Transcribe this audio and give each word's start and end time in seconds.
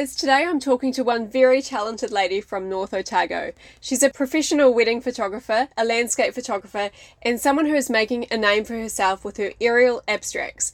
guys, 0.00 0.16
today 0.16 0.46
I'm 0.48 0.58
talking 0.58 0.94
to 0.94 1.04
one 1.04 1.28
very 1.28 1.60
talented 1.60 2.10
lady 2.10 2.40
from 2.40 2.70
North 2.70 2.94
Otago. 2.94 3.52
She's 3.82 4.02
a 4.02 4.08
professional 4.08 4.72
wedding 4.72 5.02
photographer, 5.02 5.68
a 5.76 5.84
landscape 5.84 6.32
photographer, 6.32 6.88
and 7.20 7.38
someone 7.38 7.66
who 7.66 7.74
is 7.74 7.90
making 7.90 8.24
a 8.30 8.38
name 8.38 8.64
for 8.64 8.78
herself 8.78 9.26
with 9.26 9.36
her 9.36 9.52
aerial 9.60 10.02
abstracts, 10.08 10.72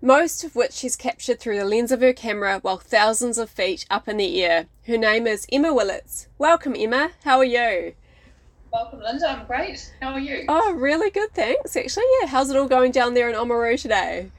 most 0.00 0.44
of 0.44 0.54
which 0.54 0.74
she's 0.74 0.94
captured 0.94 1.40
through 1.40 1.58
the 1.58 1.64
lens 1.64 1.90
of 1.90 2.02
her 2.02 2.12
camera 2.12 2.60
while 2.62 2.76
thousands 2.76 3.36
of 3.36 3.50
feet 3.50 3.84
up 3.90 4.06
in 4.06 4.16
the 4.16 4.44
air. 4.44 4.66
Her 4.86 4.96
name 4.96 5.26
is 5.26 5.44
Emma 5.50 5.74
Willetts. 5.74 6.28
Welcome, 6.38 6.76
Emma. 6.78 7.10
How 7.24 7.38
are 7.38 7.44
you? 7.44 7.94
Welcome, 8.72 9.00
Linda. 9.00 9.28
I'm 9.28 9.44
great. 9.46 9.92
How 10.00 10.12
are 10.12 10.20
you? 10.20 10.44
Oh, 10.46 10.72
really 10.74 11.10
good, 11.10 11.34
thanks. 11.34 11.74
Actually, 11.74 12.04
yeah. 12.20 12.28
How's 12.28 12.48
it 12.48 12.56
all 12.56 12.68
going 12.68 12.92
down 12.92 13.14
there 13.14 13.28
in 13.28 13.34
Oamaru 13.34 13.80
today? 13.80 14.30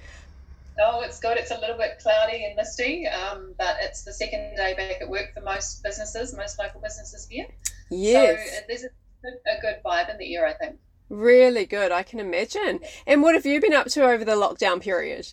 Oh, 0.81 1.01
it's 1.01 1.19
good. 1.19 1.37
It's 1.37 1.51
a 1.51 1.59
little 1.59 1.77
bit 1.77 1.99
cloudy 2.01 2.45
and 2.45 2.55
misty, 2.55 3.07
um, 3.07 3.53
but 3.57 3.77
it's 3.81 4.03
the 4.03 4.13
second 4.13 4.55
day 4.55 4.73
back 4.75 5.01
at 5.01 5.09
work 5.09 5.33
for 5.33 5.41
most 5.41 5.83
businesses, 5.83 6.35
most 6.35 6.57
local 6.57 6.81
businesses 6.81 7.27
here. 7.29 7.47
Yes. 7.91 8.49
So 8.49 8.57
uh, 8.57 8.61
there's 8.67 8.83
a, 8.83 9.57
a 9.57 9.61
good 9.61 9.81
vibe 9.85 10.09
in 10.09 10.17
the 10.17 10.35
air, 10.35 10.47
I 10.47 10.53
think. 10.53 10.77
Really 11.09 11.65
good, 11.65 11.91
I 11.91 12.03
can 12.03 12.19
imagine. 12.19 12.79
And 13.07 13.23
what 13.23 13.35
have 13.35 13.45
you 13.45 13.59
been 13.59 13.73
up 13.73 13.87
to 13.87 14.05
over 14.05 14.23
the 14.23 14.33
lockdown 14.33 14.81
period? 14.81 15.27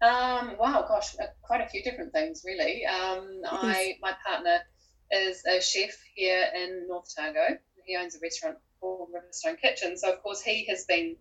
Um, 0.00 0.56
wow, 0.58 0.86
gosh, 0.88 1.16
uh, 1.20 1.26
quite 1.42 1.60
a 1.60 1.68
few 1.68 1.82
different 1.82 2.12
things, 2.12 2.42
really. 2.46 2.86
Um, 2.86 3.42
I, 3.44 3.96
my 4.00 4.12
partner 4.26 4.58
is 5.10 5.44
a 5.44 5.60
chef 5.60 5.90
here 6.14 6.46
in 6.56 6.86
North 6.88 7.12
Otago. 7.18 7.58
He 7.84 7.96
owns 7.96 8.14
a 8.14 8.18
restaurant 8.22 8.56
called 8.80 9.10
Riverstone 9.12 9.60
Kitchen. 9.60 9.98
So, 9.98 10.12
of 10.12 10.22
course, 10.22 10.40
he 10.40 10.66
has 10.66 10.84
been 10.86 11.16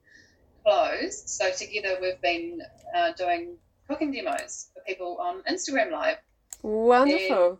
closed. 0.69 1.29
So 1.29 1.51
together 1.51 1.97
we've 2.02 2.21
been 2.21 2.61
uh, 2.95 3.11
doing 3.13 3.57
cooking 3.88 4.11
demos 4.11 4.69
for 4.73 4.81
people 4.85 5.17
on 5.19 5.41
Instagram 5.49 5.91
Live. 5.91 6.17
Wonderful. 6.61 7.49
And, 7.49 7.57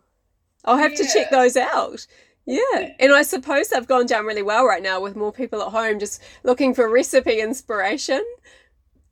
I'll 0.64 0.78
have 0.78 0.92
yeah. 0.92 0.98
to 0.98 1.12
check 1.12 1.30
those 1.30 1.56
out. 1.56 2.06
Yeah, 2.46 2.94
and 2.98 3.12
I 3.12 3.22
suppose 3.22 3.68
they've 3.68 3.86
gone 3.86 4.06
down 4.06 4.26
really 4.26 4.42
well 4.42 4.66
right 4.66 4.82
now 4.82 5.00
with 5.00 5.14
more 5.14 5.32
people 5.32 5.62
at 5.62 5.68
home 5.68 5.98
just 5.98 6.22
looking 6.42 6.74
for 6.74 6.88
recipe 6.88 7.40
inspiration. 7.40 8.24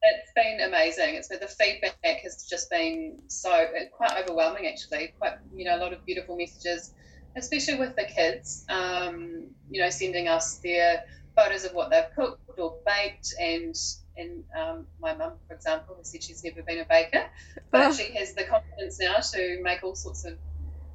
It's 0.02 0.32
been 0.34 0.60
amazing. 0.66 1.14
It's 1.14 1.28
been 1.28 1.40
the 1.40 1.46
feedback 1.46 2.20
has 2.22 2.46
just 2.48 2.70
been 2.70 3.18
so 3.28 3.66
quite 3.92 4.12
overwhelming 4.22 4.66
actually. 4.66 5.14
Quite 5.18 5.34
you 5.54 5.64
know 5.64 5.76
a 5.76 5.80
lot 5.80 5.92
of 5.92 6.04
beautiful 6.04 6.36
messages, 6.36 6.92
especially 7.36 7.76
with 7.76 7.96
the 7.96 8.04
kids. 8.04 8.64
Um, 8.68 9.48
you 9.70 9.82
know, 9.82 9.90
sending 9.90 10.28
us 10.28 10.58
their 10.58 11.04
photos 11.38 11.64
of 11.64 11.72
what 11.72 11.90
they've 11.90 12.10
cooked 12.16 12.58
or 12.58 12.78
baked 12.84 13.34
and 13.40 13.74
and 14.16 14.42
um, 14.58 14.86
my 15.00 15.14
mum, 15.14 15.34
for 15.46 15.54
example, 15.54 15.94
has 15.96 16.10
said 16.10 16.24
she's 16.24 16.42
never 16.42 16.62
been 16.62 16.80
a 16.80 16.84
baker, 16.84 17.24
but 17.70 17.86
oh. 17.86 17.92
she 17.92 18.12
has 18.14 18.34
the 18.34 18.42
confidence 18.42 18.98
now 19.00 19.18
to 19.18 19.62
make 19.62 19.84
all 19.84 19.94
sorts 19.94 20.24
of 20.24 20.36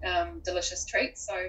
um, 0.06 0.42
delicious 0.44 0.86
treats. 0.86 1.26
So 1.26 1.48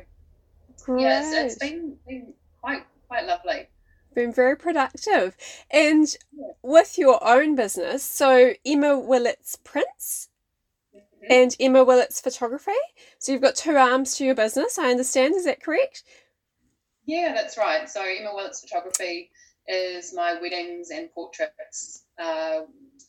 Great. 0.84 1.02
yeah, 1.02 1.44
it's, 1.44 1.54
it's 1.54 1.58
been, 1.58 1.96
been 2.06 2.32
quite 2.60 2.84
quite 3.08 3.26
lovely. 3.26 3.68
Been 4.14 4.32
very 4.32 4.56
productive, 4.56 5.36
and 5.68 6.06
yeah. 6.32 6.52
with 6.62 6.96
your 6.96 7.18
own 7.26 7.56
business, 7.56 8.04
so 8.04 8.52
Emma 8.64 8.96
Willetts 8.96 9.56
Prints 9.64 10.28
mm-hmm. 10.94 11.26
and 11.28 11.56
Emma 11.58 11.84
Willetts 11.84 12.20
Photography. 12.20 12.70
So 13.18 13.32
you've 13.32 13.42
got 13.42 13.56
two 13.56 13.76
arms 13.76 14.14
to 14.16 14.24
your 14.24 14.36
business. 14.36 14.78
I 14.78 14.90
understand. 14.90 15.34
Is 15.34 15.46
that 15.46 15.60
correct? 15.60 16.04
Yeah, 17.06 17.32
that's 17.34 17.58
right. 17.58 17.88
So 17.88 18.02
Emma 18.02 18.30
Willetts 18.34 18.60
Photography 18.60 19.30
is 19.66 20.14
my 20.14 20.38
weddings 20.40 20.90
and 20.90 21.10
portraits 21.12 22.04
uh, 22.18 22.60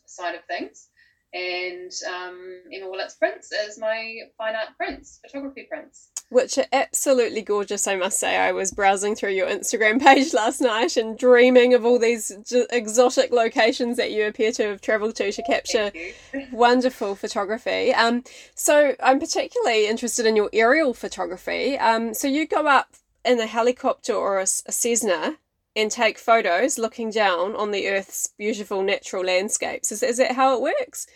side 0.06 0.36
of 0.36 0.46
things. 0.46 0.90
And 1.34 1.92
um, 2.08 2.62
Emma 2.72 2.90
Willetts 2.90 3.16
Prints 3.16 3.52
is 3.52 3.78
my 3.78 4.20
fine 4.38 4.56
art 4.56 4.78
prints, 4.78 5.20
photography 5.22 5.68
prints. 5.70 6.10
Which 6.30 6.58
are 6.58 6.66
absolutely 6.72 7.42
gorgeous, 7.42 7.88
I 7.88 7.98
must 7.98 8.20
say. 8.20 8.38
I 8.38 8.54
was 8.54 8.72
browsing 8.72 9.16
through 9.16 9.32
your 9.32 9.48
Instagram 9.48 10.02
page 10.02 10.34
last 10.34 10.62
night 10.62 10.96
and 10.96 11.18
dreaming 11.18 11.74
of 11.74 11.86
all 11.86 12.00
these 12.00 12.32
exotic 12.72 13.32
locations 13.32 13.98
that 13.98 14.12
you 14.12 14.26
appear 14.26 14.54
to 14.54 14.64
have 14.64 14.82
travelled 14.82 15.16
to 15.18 15.32
to 15.32 15.44
capture 15.44 15.92
wonderful 16.54 17.16
photography. 17.16 17.94
Um, 17.94 18.24
so 18.56 18.96
I'm 19.04 19.20
particularly 19.20 19.88
interested 19.88 20.26
in 20.26 20.38
your 20.38 20.50
aerial 20.54 20.94
photography. 20.94 21.78
Um, 21.78 22.14
so 22.14 22.30
you 22.30 22.48
go 22.48 22.66
up 22.66 22.96
in 23.26 23.40
a 23.40 23.48
helicopter 23.48 24.14
or 24.14 24.40
a, 24.40 24.44
a 24.44 24.72
Cessna 24.72 25.38
and 25.76 25.92
take 25.92 26.18
photos 26.18 26.78
looking 26.78 27.10
down 27.10 27.56
on 27.56 27.72
the 27.72 27.88
Earth's 27.88 28.30
beautiful 28.38 28.82
natural 28.82 29.26
landscapes. 29.26 29.92
Is, 29.92 30.04
is 30.04 30.18
that 30.18 30.32
how 30.32 30.56
it 30.56 30.62
works? 30.62 31.08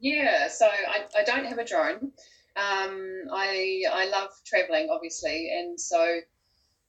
Yeah, 0.00 0.48
so 0.48 0.66
I, 0.66 1.04
I 1.16 1.22
don't 1.24 1.46
have 1.46 1.58
a 1.58 1.64
drone. 1.64 2.12
Um, 2.56 3.28
I 3.32 3.84
I 3.90 4.08
love 4.10 4.30
traveling, 4.44 4.88
obviously, 4.90 5.50
and 5.56 5.80
so 5.80 6.18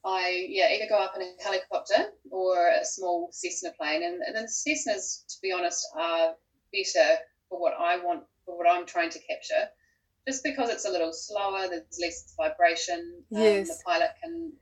I 0.03 0.47
yeah 0.49 0.69
either 0.73 0.89
go 0.89 0.97
up 0.97 1.13
in 1.15 1.21
a 1.21 1.43
helicopter 1.43 2.11
or 2.31 2.69
a 2.69 2.83
small 2.83 3.29
Cessna 3.31 3.71
plane, 3.79 4.03
and, 4.03 4.21
and 4.23 4.35
the 4.35 4.49
Cessnas, 4.49 5.25
to 5.27 5.35
be 5.41 5.53
honest, 5.53 5.87
are 5.95 6.33
better 6.73 7.17
for 7.47 7.61
what 7.61 7.75
I 7.79 7.97
want 8.03 8.23
for 8.45 8.57
what 8.57 8.67
I'm 8.69 8.85
trying 8.85 9.11
to 9.11 9.19
capture 9.19 9.69
just 10.27 10.43
because 10.43 10.69
it's 10.69 10.85
a 10.85 10.89
little 10.89 11.13
slower, 11.13 11.67
there's 11.69 11.99
less 11.99 12.33
vibration. 12.37 13.23
Yes. 13.29 13.69
Um, 13.69 13.75
the 13.75 13.83
pilot 13.85 14.09
can 14.23 14.53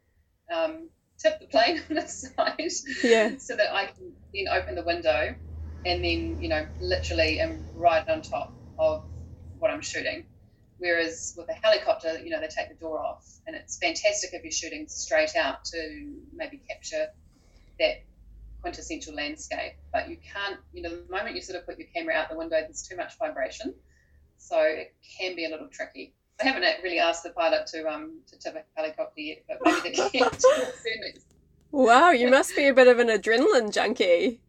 um, 0.52 0.90
tip 1.20 1.40
the 1.40 1.48
plane 1.48 1.82
on 1.90 1.98
its 1.98 2.30
side. 2.36 2.72
Yeah. 3.04 3.32
So 3.40 3.56
that 3.56 3.74
I 3.74 3.86
can 3.86 4.14
then 4.34 4.48
open 4.52 4.76
the 4.76 4.84
window 4.84 5.36
and 5.86 6.04
then, 6.04 6.38
you 6.42 6.50
know, 6.50 6.66
literally 6.80 7.40
am 7.40 7.64
right 7.76 8.08
on 8.08 8.22
top 8.22 8.54
of 8.78 9.04
what 9.60 9.72
I'm 9.72 9.82
shooting. 9.82 10.26
Whereas 10.78 11.36
with 11.38 11.48
a 11.50 11.54
helicopter, 11.54 12.20
you 12.24 12.32
know, 12.32 12.40
they 12.40 12.48
take 12.48 12.70
the 12.70 12.76
door 12.76 13.00
off 13.00 13.24
and 13.46 13.56
it's 13.56 13.78
fantastic 13.78 14.32
if 14.34 14.44
you're 14.44 14.52
shooting 14.52 14.88
straight 14.88 15.36
out 15.36 15.64
to 15.66 16.14
maybe 16.34 16.60
capture 16.68 17.08
that 17.80 18.04
quintessential 18.62 19.14
landscape. 19.14 19.74
But 19.94 20.10
you 20.10 20.18
can't, 20.18 20.60
you 20.74 20.82
know, 20.82 20.90
the 20.90 21.12
moment 21.12 21.36
you 21.36 21.42
sort 21.42 21.60
of 21.60 21.68
put 21.68 21.78
your 21.78 21.88
camera 21.96 22.16
out 22.16 22.30
the 22.30 22.38
window, 22.38 22.60
there's 22.62 22.88
too 22.88 22.96
much 22.96 23.18
vibration 23.20 23.76
so 24.42 24.60
it 24.60 24.94
can 25.20 25.36
be 25.36 25.46
a 25.46 25.50
little 25.50 25.68
tricky. 25.68 26.14
I 26.42 26.46
haven't 26.46 26.64
really 26.84 27.00
asked 27.00 27.24
the 27.24 27.30
pilot 27.30 27.68
to 27.68 27.88
um 27.88 28.20
to 28.28 28.40
tip 28.40 28.56
a 28.56 28.64
helicopter 28.76 29.22
yet, 29.22 29.44
but 29.48 29.60
maybe 29.64 29.96
they 29.96 30.10
can. 30.10 30.30
wow, 31.72 32.10
you 32.10 32.30
must 32.30 32.56
be 32.56 32.68
a 32.68 32.74
bit 32.74 32.88
of 32.88 33.00
an 33.00 33.08
adrenaline 33.08 33.72
junkie. 33.72 34.42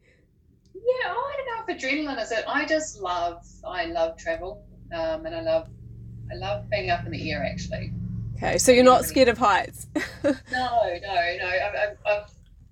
Yeah, 0.75 1.11
I 1.11 1.35
don't 1.37 1.69
know 1.69 1.75
if 1.75 1.81
adrenaline 1.81 2.23
is 2.23 2.33
it. 2.33 2.45
I 2.49 2.65
just 2.65 3.01
love 3.01 3.45
I 3.67 3.87
love 3.87 4.17
travel, 4.17 4.65
um, 4.93 5.27
and 5.27 5.35
I 5.35 5.43
love 5.43 5.69
I 6.33 6.37
love 6.37 6.71
being 6.71 6.91
up 6.91 7.05
in 7.05 7.13
the 7.13 7.31
air 7.31 7.45
actually. 7.45 7.93
Okay, 8.37 8.59
so 8.59 8.73
you're 8.73 8.85
not 8.85 9.05
scared 9.05 9.29
of 9.29 9.39
heights. 9.39 9.87
no, 9.95 10.33
no, 10.33 10.35
no. 10.51 11.47
I've, 11.47 11.97
I've, 12.07 12.31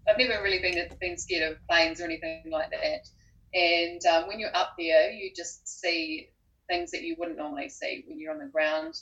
I've 0.09 0.19
never 0.19 0.43
really 0.43 0.59
been 0.61 0.89
been 0.99 1.19
scared 1.19 1.53
of 1.53 1.59
planes 1.69 2.01
or 2.01 2.05
anything 2.05 2.45
like 2.51 2.71
that. 2.71 3.07
And 3.53 4.05
um, 4.07 4.29
when 4.29 4.41
you're 4.41 4.57
up 4.57 4.75
there, 4.79 5.11
you 5.11 5.31
just 5.37 5.69
see 5.69 6.31
things 6.71 6.93
that 6.93 7.03
you 7.03 7.17
wouldn't 7.19 7.37
normally 7.37 7.69
see 7.69 8.05
when 8.07 8.19
you're 8.19 8.33
on 8.33 8.39
the 8.39 8.47
ground, 8.47 8.95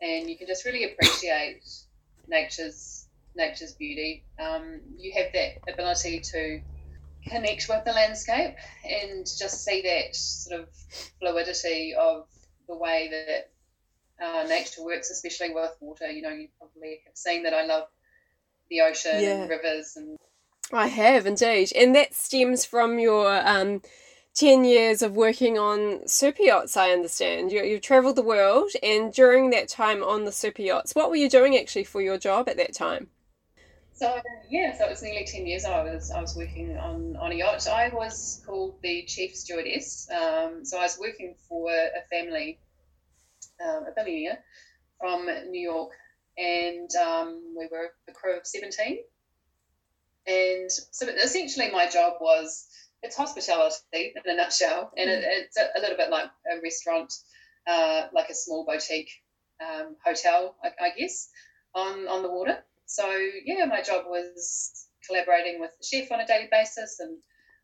and 0.00 0.28
you 0.28 0.36
can 0.36 0.46
just 0.46 0.64
really 0.64 0.84
appreciate 0.84 1.62
nature's 2.28 3.06
nature's 3.34 3.72
beauty. 3.72 4.24
Um, 4.38 4.80
you 4.96 5.12
have 5.16 5.32
that 5.32 5.72
ability 5.72 6.20
to 6.20 6.60
connect 7.26 7.66
with 7.68 7.84
the 7.84 7.92
landscape 7.92 8.56
and 8.84 9.26
just 9.26 9.64
see 9.64 9.82
that 9.82 10.14
sort 10.14 10.60
of 10.60 10.68
fluidity 11.18 11.94
of 11.98 12.26
the 12.68 12.76
way 12.76 13.10
that 13.10 13.50
uh, 14.24 14.44
nature 14.48 14.84
works, 14.84 15.10
especially 15.10 15.54
with 15.54 15.70
water. 15.80 16.10
You 16.10 16.22
know, 16.22 16.30
you 16.30 16.48
probably 16.58 17.00
have 17.06 17.16
seen 17.16 17.44
that 17.44 17.54
I 17.54 17.64
love 17.64 17.88
the 18.70 18.82
ocean 18.82 19.22
yeah. 19.22 19.40
and 19.40 19.50
rivers 19.50 19.94
and. 19.96 20.18
I 20.70 20.88
have 20.88 21.24
indeed, 21.24 21.72
and 21.74 21.94
that 21.94 22.12
stems 22.12 22.66
from 22.66 22.98
your 22.98 23.34
um, 23.48 23.80
10 24.38 24.64
years 24.64 25.02
of 25.02 25.16
working 25.16 25.58
on 25.58 26.06
super 26.06 26.42
yachts, 26.42 26.76
I 26.76 26.90
understand. 26.90 27.50
You, 27.50 27.64
you've 27.64 27.82
travelled 27.82 28.14
the 28.14 28.22
world, 28.22 28.70
and 28.84 29.12
during 29.12 29.50
that 29.50 29.68
time 29.68 30.04
on 30.04 30.24
the 30.24 30.30
super 30.30 30.62
yachts, 30.62 30.94
what 30.94 31.10
were 31.10 31.16
you 31.16 31.28
doing 31.28 31.56
actually 31.56 31.82
for 31.82 32.00
your 32.00 32.18
job 32.18 32.48
at 32.48 32.56
that 32.56 32.72
time? 32.72 33.08
So 33.94 34.20
yeah, 34.48 34.78
so 34.78 34.84
it 34.84 34.90
was 34.90 35.02
nearly 35.02 35.26
ten 35.26 35.44
years 35.44 35.64
I 35.64 35.82
was 35.82 36.12
I 36.12 36.20
was 36.20 36.36
working 36.36 36.78
on, 36.78 37.16
on 37.16 37.32
a 37.32 37.34
yacht. 37.34 37.66
I 37.66 37.88
was 37.88 38.40
called 38.46 38.76
the 38.80 39.04
chief 39.06 39.34
stewardess. 39.34 40.08
Um, 40.08 40.64
so 40.64 40.78
I 40.78 40.82
was 40.82 40.96
working 41.00 41.34
for 41.48 41.68
a 41.72 42.06
family, 42.08 42.60
um, 43.60 43.86
a 43.88 43.92
billionaire 43.96 44.38
from 45.00 45.26
New 45.50 45.60
York, 45.60 45.90
and 46.36 46.88
um, 46.94 47.42
we 47.58 47.66
were 47.72 47.90
a 48.08 48.12
crew 48.12 48.36
of 48.36 48.46
seventeen. 48.46 48.98
And 50.28 50.70
so 50.70 51.08
essentially, 51.08 51.72
my 51.72 51.88
job 51.88 52.18
was 52.20 52.68
it's 53.02 53.16
hospitality 53.16 54.12
in 54.24 54.32
a 54.32 54.36
nutshell, 54.36 54.92
and 54.96 55.08
it, 55.08 55.24
it's 55.24 55.56
a, 55.56 55.78
a, 55.78 55.80
little 55.80 55.96
bit 55.96 56.10
like 56.10 56.30
a 56.50 56.60
restaurant, 56.62 57.12
uh, 57.66 58.08
like 58.12 58.28
a 58.28 58.34
small 58.34 58.64
boutique 58.66 59.10
um, 59.62 59.96
hotel, 60.04 60.56
I, 60.62 60.86
I, 60.86 60.90
guess, 60.98 61.28
on 61.74 62.08
on 62.08 62.22
the 62.22 62.30
water. 62.30 62.58
So 62.86 63.08
yeah, 63.44 63.64
my 63.66 63.82
job 63.82 64.04
was 64.06 64.86
collaborating 65.06 65.60
with 65.60 65.70
the 65.78 65.86
chef 65.86 66.10
on 66.10 66.20
a 66.20 66.26
daily 66.26 66.48
basis 66.50 67.00
and 67.00 67.18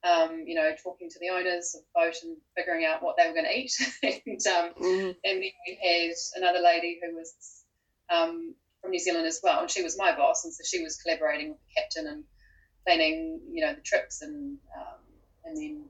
um, 0.04 0.44
you 0.46 0.54
know, 0.54 0.70
talking 0.82 1.08
to 1.08 1.18
the 1.18 1.30
owners 1.30 1.74
of 1.74 1.80
the 1.80 1.86
boat 1.94 2.16
and 2.22 2.36
figuring 2.56 2.84
out 2.84 3.02
what 3.02 3.16
they 3.16 3.26
were 3.26 3.32
going 3.32 3.46
to 3.46 3.58
eat. 3.58 3.72
and, 4.02 4.46
um, 4.46 4.74
mm-hmm. 4.74 5.06
and 5.06 5.16
then 5.24 5.40
we 5.40 5.78
had 5.82 6.14
another 6.36 6.60
lady 6.60 7.00
who 7.02 7.16
was 7.16 7.34
um, 8.10 8.54
from 8.82 8.90
New 8.90 8.98
Zealand 8.98 9.26
as 9.26 9.40
well, 9.42 9.60
and 9.60 9.70
she 9.70 9.82
was 9.82 9.96
my 9.96 10.14
boss, 10.14 10.44
and 10.44 10.52
so 10.52 10.62
she 10.64 10.82
was 10.82 11.00
collaborating 11.02 11.50
with 11.50 11.58
the 11.58 11.80
captain 11.80 12.06
and 12.06 12.24
planning, 12.86 13.40
you 13.50 13.64
know, 13.64 13.74
the 13.74 13.80
trips 13.80 14.20
and 14.20 14.58
um, 14.76 14.98
and 15.44 15.56
then 15.56 15.84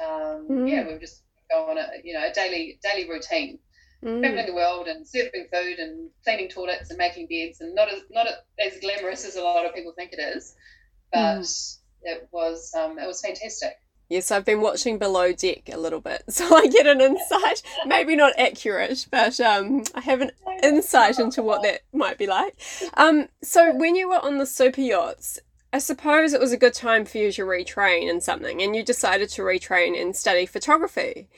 mm-hmm. 0.00 0.66
yeah, 0.66 0.86
we 0.86 0.94
were 0.94 0.98
just 0.98 1.22
going 1.50 1.78
on 1.78 1.78
a 1.78 1.88
you 2.04 2.14
know 2.14 2.26
a 2.26 2.32
daily 2.32 2.78
daily 2.82 3.08
routine. 3.08 3.58
Mm. 4.04 4.18
Traveling 4.18 4.46
the 4.46 4.54
world 4.54 4.88
and 4.88 5.06
serving 5.06 5.46
food 5.52 5.78
and 5.78 6.10
cleaning 6.24 6.48
toilets 6.48 6.90
and 6.90 6.98
making 6.98 7.28
beds 7.28 7.60
and 7.60 7.72
not 7.72 7.88
as 7.88 8.00
not 8.10 8.26
as 8.58 8.80
glamorous 8.80 9.24
as 9.24 9.36
a 9.36 9.42
lot 9.42 9.64
of 9.64 9.74
people 9.76 9.92
think 9.96 10.12
it 10.12 10.18
is, 10.20 10.56
but 11.12 11.38
mm 11.38 11.78
it 12.04 12.28
was 12.32 12.74
um, 12.74 12.98
it 12.98 13.06
was 13.06 13.20
fantastic. 13.20 13.78
Yes, 14.08 14.30
I've 14.30 14.44
been 14.44 14.60
watching 14.60 14.98
Below 14.98 15.32
Deck 15.32 15.70
a 15.72 15.78
little 15.78 16.00
bit, 16.00 16.24
so 16.28 16.54
I 16.54 16.66
get 16.66 16.86
an 16.86 17.00
insight. 17.00 17.62
Maybe 17.86 18.16
not 18.16 18.38
accurate, 18.38 19.06
but 19.10 19.40
um, 19.40 19.84
I 19.94 20.00
have 20.00 20.20
an 20.20 20.32
insight 20.62 21.18
into 21.18 21.42
what 21.42 21.62
that 21.62 21.82
might 21.92 22.18
be 22.18 22.26
like. 22.26 22.56
Um, 22.94 23.28
so 23.42 23.74
when 23.74 23.96
you 23.96 24.08
were 24.08 24.22
on 24.22 24.38
the 24.38 24.46
super 24.46 24.80
yachts, 24.80 25.40
I 25.72 25.78
suppose 25.78 26.32
it 26.32 26.40
was 26.40 26.52
a 26.52 26.58
good 26.58 26.74
time 26.74 27.04
for 27.04 27.18
you 27.18 27.32
to 27.32 27.42
retrain 27.42 28.10
in 28.10 28.20
something, 28.20 28.60
and 28.60 28.76
you 28.76 28.84
decided 28.84 29.30
to 29.30 29.42
retrain 29.42 30.00
and 30.00 30.14
study 30.14 30.44
photography. 30.44 31.28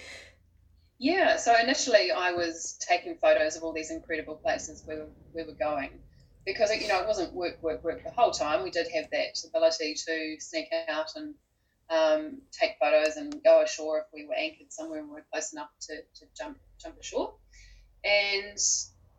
Yeah, 0.98 1.36
so 1.36 1.54
initially 1.60 2.10
I 2.10 2.32
was 2.32 2.78
taking 2.80 3.16
photos 3.16 3.56
of 3.56 3.62
all 3.62 3.72
these 3.72 3.90
incredible 3.90 4.36
places 4.36 4.84
we 4.88 4.96
were, 4.96 5.08
we 5.34 5.44
were 5.44 5.52
going 5.52 6.00
because 6.46 6.70
you 6.74 6.88
know 6.88 7.00
it 7.00 7.06
wasn't 7.06 7.32
work, 7.32 7.62
work, 7.62 7.82
work 7.84 8.04
the 8.04 8.10
whole 8.10 8.30
time. 8.30 8.62
We 8.62 8.70
did 8.70 8.88
have 8.94 9.10
that 9.10 9.38
ability 9.48 9.94
to 10.06 10.36
sneak 10.40 10.68
out 10.88 11.12
and 11.16 11.34
um, 11.90 12.38
take 12.52 12.76
photos 12.80 13.16
and 13.16 13.42
go 13.42 13.62
ashore 13.62 13.98
if 13.98 14.04
we 14.12 14.26
were 14.26 14.34
anchored 14.34 14.72
somewhere 14.72 15.00
and 15.00 15.08
we 15.08 15.14
were 15.14 15.26
close 15.32 15.52
enough 15.52 15.70
to, 15.82 15.96
to 15.96 16.26
jump 16.36 16.58
jump 16.82 16.98
ashore. 16.98 17.34
And 18.04 18.58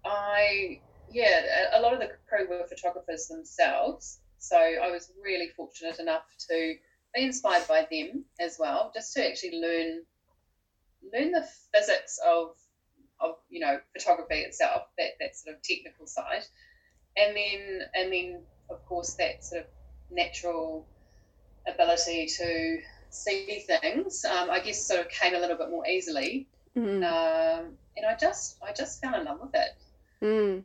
I, 0.06 0.81
yeah, 1.12 1.41
a, 1.73 1.79
a 1.79 1.81
lot 1.81 1.94
of 1.94 2.00
the 2.00 2.12
crew 2.29 2.47
were 2.50 2.65
photographers 2.67 3.27
themselves, 3.27 4.19
so 4.50 4.57
I 4.57 4.92
was 4.92 5.12
really 5.24 5.50
fortunate 5.56 6.00
enough 6.00 6.24
to 6.50 6.75
be 7.13 7.24
inspired 7.24 7.68
by 7.68 7.88
them 7.89 8.25
as 8.39 8.57
well, 8.59 8.92
just 8.94 9.13
to 9.13 9.27
actually 9.27 9.59
learn 9.59 10.03
learn 11.13 11.31
the 11.31 11.47
physics 11.74 12.19
of 12.25 12.56
of 13.19 13.36
you 13.50 13.59
know 13.59 13.80
photography 13.94 14.39
itself, 14.39 14.83
that 14.97 15.12
that 15.19 15.36
sort 15.36 15.56
of 15.56 15.62
technical 15.62 16.07
side 16.07 16.44
and 17.18 17.36
then 17.36 17.81
and 17.94 18.13
then 18.13 18.42
of 18.69 18.86
course 18.86 19.15
that 19.15 19.44
sort 19.44 19.62
of 19.62 19.68
natural 20.12 20.86
ability 21.68 22.27
to 22.38 22.80
see 23.09 23.63
things, 23.65 24.25
um, 24.25 24.50
I 24.50 24.59
guess, 24.59 24.86
sort 24.86 25.00
of 25.00 25.09
came 25.09 25.33
a 25.33 25.39
little 25.39 25.57
bit 25.57 25.69
more 25.69 25.88
easily. 25.88 26.48
Mm. 26.77 26.98
Um, 27.03 27.77
and 27.95 28.06
I 28.06 28.15
just 28.19 28.57
I 28.62 28.74
just 28.74 29.01
fell 29.01 29.15
in 29.15 29.25
love 29.25 29.39
with 29.41 29.56
it. 29.56 29.69
Mm. 30.21 30.63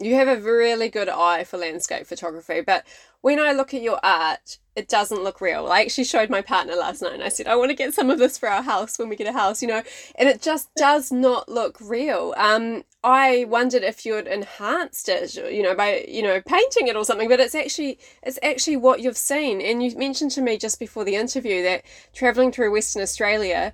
You 0.00 0.16
have 0.16 0.28
a 0.28 0.40
really 0.40 0.88
good 0.88 1.08
eye 1.08 1.44
for 1.44 1.56
landscape 1.56 2.06
photography, 2.06 2.60
but 2.60 2.84
when 3.24 3.40
I 3.40 3.52
look 3.52 3.72
at 3.72 3.80
your 3.80 3.98
art, 4.02 4.58
it 4.76 4.86
doesn't 4.86 5.24
look 5.24 5.40
real. 5.40 5.68
I 5.68 5.80
actually 5.80 6.04
showed 6.04 6.28
my 6.28 6.42
partner 6.42 6.74
last 6.74 7.00
night 7.00 7.14
and 7.14 7.22
I 7.22 7.30
said, 7.30 7.46
I 7.46 7.56
want 7.56 7.70
to 7.70 7.74
get 7.74 7.94
some 7.94 8.10
of 8.10 8.18
this 8.18 8.36
for 8.36 8.50
our 8.50 8.60
house 8.60 8.98
when 8.98 9.08
we 9.08 9.16
get 9.16 9.26
a 9.26 9.32
house, 9.32 9.62
you 9.62 9.68
know, 9.68 9.82
and 10.16 10.28
it 10.28 10.42
just 10.42 10.68
does 10.74 11.10
not 11.10 11.48
look 11.48 11.78
real. 11.80 12.34
Um, 12.36 12.84
I 13.02 13.46
wondered 13.48 13.82
if 13.82 14.04
you 14.04 14.12
had 14.12 14.26
enhanced 14.26 15.08
it, 15.08 15.36
you 15.36 15.62
know, 15.62 15.74
by, 15.74 16.04
you 16.06 16.20
know, 16.20 16.42
painting 16.42 16.86
it 16.86 16.96
or 16.96 17.04
something, 17.06 17.30
but 17.30 17.40
it's 17.40 17.54
actually, 17.54 17.98
it's 18.22 18.38
actually 18.42 18.76
what 18.76 19.00
you've 19.00 19.16
seen. 19.16 19.62
And 19.62 19.82
you 19.82 19.96
mentioned 19.96 20.32
to 20.32 20.42
me 20.42 20.58
just 20.58 20.78
before 20.78 21.06
the 21.06 21.16
interview 21.16 21.62
that 21.62 21.82
traveling 22.12 22.52
through 22.52 22.72
Western 22.72 23.00
Australia, 23.00 23.72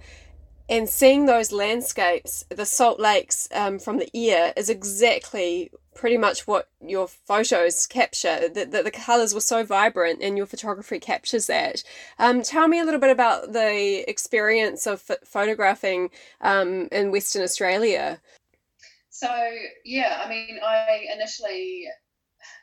and 0.68 0.88
seeing 0.88 1.26
those 1.26 1.50
landscapes, 1.50 2.44
the 2.48 2.64
salt 2.64 3.00
lakes 3.00 3.48
um, 3.52 3.80
from 3.80 3.98
the 3.98 4.08
air, 4.14 4.52
is 4.56 4.70
exactly 4.70 5.72
pretty 6.00 6.16
much 6.16 6.46
what 6.46 6.70
your 6.80 7.06
photos 7.06 7.86
capture. 7.86 8.48
The, 8.48 8.64
the, 8.64 8.82
the 8.82 8.90
colours 8.90 9.34
were 9.34 9.40
so 9.42 9.64
vibrant, 9.64 10.22
and 10.22 10.34
your 10.34 10.46
photography 10.46 10.98
captures 10.98 11.46
that. 11.46 11.84
Um, 12.18 12.42
tell 12.42 12.68
me 12.68 12.80
a 12.80 12.84
little 12.84 12.98
bit 12.98 13.10
about 13.10 13.52
the 13.52 14.08
experience 14.08 14.86
of 14.86 15.02
photographing 15.24 16.08
um, 16.40 16.88
in 16.90 17.10
Western 17.10 17.42
Australia. 17.42 18.18
So 19.10 19.28
yeah, 19.84 20.22
I 20.24 20.28
mean, 20.30 20.58
I 20.64 21.04
initially 21.14 21.84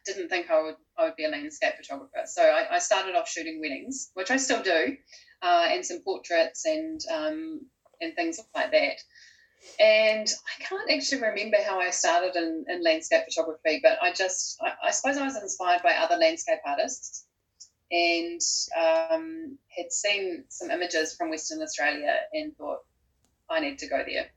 didn't 0.08 0.30
think 0.30 0.50
I 0.50 0.64
would 0.64 0.76
I 0.98 1.04
would 1.04 1.16
be 1.16 1.26
a 1.26 1.30
landscape 1.30 1.74
photographer. 1.78 2.24
So 2.26 2.42
I, 2.42 2.78
I 2.78 2.80
started 2.80 3.16
off 3.16 3.30
shooting 3.30 3.62
weddings, 3.62 4.10
which 4.16 4.32
I 4.32 4.38
still 4.38 4.64
do, 4.64 4.98
uh, 5.44 5.68
and 5.70 5.86
some 5.86 6.00
portraits 6.00 6.66
and 6.66 7.00
um, 7.14 7.62
and 8.02 8.16
things 8.16 8.40
like 8.56 8.72
that. 8.72 8.98
And 9.80 10.28
I 10.28 10.64
can't 10.64 10.92
actually 10.92 11.22
remember 11.22 11.58
how 11.66 11.80
I 11.80 11.92
started 11.92 12.36
in, 12.36 12.66
in 12.68 12.84
landscape 12.84 13.26
photography, 13.26 13.80
but 13.84 13.98
I 14.02 14.12
just, 14.12 14.60
I, 14.62 14.88
I, 14.88 14.92
suppose 14.92 15.18
I 15.18 15.26
was 15.26 15.38
inspired 15.42 15.84
by 15.84 15.94
other 15.94 16.16
landscape 16.16 16.60
artists 16.66 17.26
and 17.92 18.42
um, 18.76 19.58
had 19.70 19.92
seen 19.92 20.46
some 20.50 20.72
images 20.72 21.16
from 21.16 21.30
Western 21.30 21.62
Australia 21.62 22.16
and 22.34 22.56
thought, 22.58 22.80
I 23.50 23.60
need 23.60 23.80
to 23.80 23.88
go 23.88 24.04
there. 24.06 24.28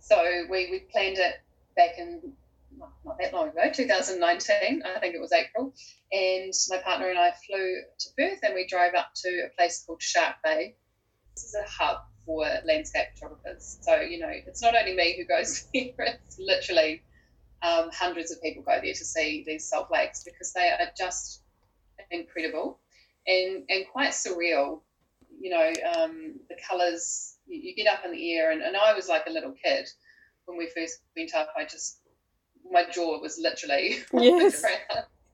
So 0.00 0.44
we, 0.50 0.70
we 0.70 0.80
planned 0.90 1.18
it 1.18 1.34
back 1.76 1.98
in 1.98 2.32
not, 2.76 2.90
not 3.04 3.18
that 3.18 3.32
long 3.32 3.48
ago, 3.48 3.70
2019, 3.72 4.82
I 4.82 4.98
think 4.98 5.14
it 5.14 5.20
was 5.20 5.32
April. 5.32 5.72
And 6.12 6.52
my 6.68 6.78
partner 6.78 7.08
and 7.08 7.18
I 7.18 7.32
flew 7.46 7.76
to 8.00 8.08
Perth 8.18 8.40
and 8.42 8.54
we 8.54 8.66
drove 8.66 8.94
up 8.94 9.12
to 9.22 9.28
a 9.28 9.56
place 9.56 9.84
called 9.86 10.02
Shark 10.02 10.36
Bay. 10.42 10.74
This 11.34 11.44
is 11.44 11.54
a 11.54 11.64
hub 11.68 11.98
for 12.26 12.46
landscape 12.66 13.08
photographers. 13.14 13.78
So, 13.82 14.00
you 14.00 14.18
know, 14.20 14.30
it's 14.30 14.62
not 14.62 14.74
only 14.74 14.94
me 14.94 15.16
who 15.16 15.24
goes 15.24 15.66
there, 15.74 15.92
it's 15.98 16.38
literally 16.38 17.02
um, 17.62 17.90
hundreds 17.92 18.30
of 18.30 18.42
people 18.42 18.62
go 18.62 18.78
there 18.82 18.92
to 18.92 19.04
see 19.04 19.44
these 19.46 19.68
salt 19.68 19.90
lakes 19.90 20.22
because 20.24 20.52
they 20.52 20.68
are 20.68 20.90
just 20.96 21.42
incredible 22.10 22.78
and, 23.26 23.64
and 23.68 23.84
quite 23.92 24.10
surreal. 24.10 24.80
You 25.40 25.50
know, 25.50 25.72
um, 25.96 26.40
the 26.48 26.56
colours, 26.68 27.36
you, 27.46 27.60
you, 27.60 27.74
get 27.74 27.92
up 27.92 28.04
in 28.04 28.12
the 28.12 28.32
air, 28.32 28.50
and, 28.50 28.62
and 28.62 28.76
I 28.76 28.94
was 28.94 29.08
like 29.08 29.26
a 29.26 29.32
little 29.32 29.52
kid 29.52 29.88
when 30.46 30.56
we 30.56 30.70
first 30.74 31.00
went 31.16 31.34
up. 31.34 31.48
I 31.56 31.64
just, 31.64 31.98
my 32.70 32.84
jaw 32.90 33.20
was 33.20 33.38
literally 33.38 33.98
yes. 34.12 34.64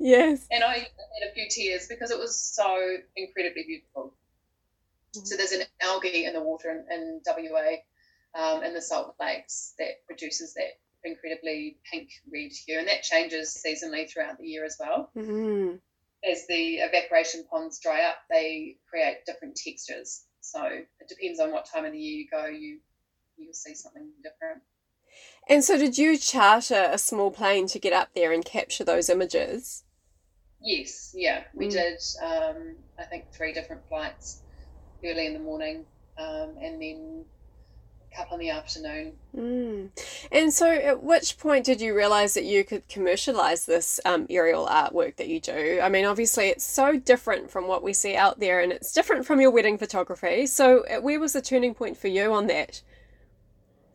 Yes. 0.00 0.46
And 0.50 0.64
I 0.64 0.78
had 0.78 1.30
a 1.30 1.34
few 1.34 1.46
tears 1.50 1.86
because 1.86 2.10
it 2.10 2.18
was 2.18 2.34
so 2.40 2.96
incredibly 3.16 3.64
beautiful. 3.64 4.14
So 5.12 5.36
there's 5.36 5.52
an 5.52 5.62
algae 5.80 6.24
in 6.24 6.34
the 6.34 6.42
water 6.42 6.70
in, 6.70 6.84
in 6.92 7.20
WA 7.26 7.76
um, 8.34 8.62
in 8.62 8.74
the 8.74 8.82
salt 8.82 9.16
lakes 9.20 9.74
that 9.78 10.06
produces 10.06 10.54
that 10.54 10.78
incredibly 11.04 11.78
pink 11.90 12.10
red 12.32 12.52
hue, 12.52 12.78
and 12.78 12.88
that 12.88 13.02
changes 13.02 13.60
seasonally 13.66 14.10
throughout 14.10 14.38
the 14.38 14.46
year 14.46 14.64
as 14.64 14.76
well. 14.78 15.10
Mm-hmm. 15.16 15.76
As 16.30 16.46
the 16.46 16.76
evaporation 16.76 17.44
ponds 17.50 17.80
dry 17.80 18.02
up, 18.02 18.16
they 18.28 18.76
create 18.88 19.24
different 19.26 19.56
textures. 19.56 20.24
So 20.40 20.62
it 20.64 21.08
depends 21.08 21.40
on 21.40 21.50
what 21.52 21.66
time 21.66 21.84
of 21.84 21.92
the 21.92 21.98
year 21.98 22.18
you 22.18 22.26
go, 22.30 22.46
you 22.46 22.80
you'll 23.36 23.54
see 23.54 23.74
something 23.74 24.10
different. 24.22 24.62
And 25.48 25.64
so, 25.64 25.76
did 25.76 25.98
you 25.98 26.16
charter 26.18 26.88
a 26.90 26.98
small 26.98 27.30
plane 27.30 27.66
to 27.68 27.78
get 27.78 27.92
up 27.92 28.10
there 28.14 28.32
and 28.32 28.44
capture 28.44 28.84
those 28.84 29.08
images? 29.08 29.84
Yes, 30.62 31.14
yeah, 31.16 31.44
we 31.54 31.66
mm. 31.66 31.72
did. 31.72 32.00
Um, 32.22 32.76
I 32.98 33.04
think 33.04 33.32
three 33.32 33.52
different 33.52 33.82
flights 33.88 34.42
early 35.04 35.26
in 35.26 35.32
the 35.32 35.40
morning 35.40 35.84
um, 36.18 36.50
and 36.60 36.80
then 36.80 37.24
a 38.10 38.16
couple 38.16 38.34
in 38.34 38.40
the 38.40 38.50
afternoon. 38.50 39.12
Mm. 39.36 39.90
And 40.32 40.52
so, 40.52 40.70
at 40.70 41.02
which 41.02 41.38
point 41.38 41.64
did 41.64 41.80
you 41.80 41.94
realize 41.96 42.34
that 42.34 42.44
you 42.44 42.64
could 42.64 42.86
commercialize 42.88 43.66
this 43.66 44.00
um, 44.04 44.26
aerial 44.28 44.66
artwork 44.66 45.16
that 45.16 45.28
you 45.28 45.40
do? 45.40 45.80
I 45.82 45.88
mean, 45.88 46.04
obviously, 46.04 46.48
it's 46.48 46.64
so 46.64 46.98
different 46.98 47.50
from 47.50 47.66
what 47.66 47.82
we 47.82 47.92
see 47.92 48.16
out 48.16 48.40
there, 48.40 48.60
and 48.60 48.72
it's 48.72 48.92
different 48.92 49.26
from 49.26 49.40
your 49.40 49.50
wedding 49.50 49.78
photography. 49.78 50.46
So, 50.46 50.84
uh, 50.86 51.00
where 51.00 51.20
was 51.20 51.32
the 51.32 51.42
turning 51.42 51.74
point 51.74 51.96
for 51.96 52.08
you 52.08 52.32
on 52.32 52.46
that? 52.48 52.82